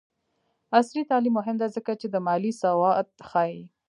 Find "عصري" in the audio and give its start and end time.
0.77-1.01